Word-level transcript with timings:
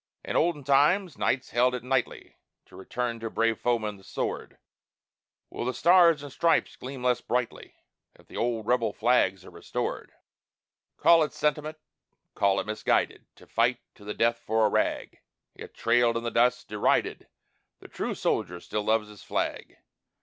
In 0.25 0.35
olden 0.35 0.63
times 0.63 1.15
knights 1.15 1.51
held 1.51 1.75
it 1.75 1.83
knightly 1.83 2.35
To 2.65 2.75
return 2.75 3.19
to 3.19 3.29
brave 3.29 3.59
foemen 3.59 3.97
the 3.97 4.03
sword; 4.03 4.57
Will 5.51 5.63
the 5.63 5.75
Stars 5.75 6.23
and 6.23 6.31
the 6.31 6.33
Stripes 6.33 6.75
gleam 6.75 7.03
less 7.03 7.21
brightly 7.21 7.75
If 8.15 8.25
the 8.25 8.35
old 8.35 8.65
Rebel 8.65 8.93
flags 8.93 9.45
are 9.45 9.51
restored? 9.51 10.11
Call 10.97 11.21
it 11.21 11.33
sentiment, 11.33 11.77
call 12.33 12.59
it 12.59 12.65
misguided 12.65 13.27
To 13.35 13.45
fight 13.45 13.79
to 13.93 14.03
the 14.03 14.15
death 14.15 14.39
for 14.39 14.65
"a 14.65 14.69
rag"; 14.69 15.19
Yet, 15.53 15.75
trailed 15.75 16.17
in 16.17 16.23
the 16.23 16.31
dust, 16.31 16.67
derided, 16.67 17.27
The 17.79 17.87
true 17.87 18.15
soldier 18.15 18.59
still 18.59 18.83
loves 18.83 19.07
his 19.07 19.21
flag! 19.21 19.77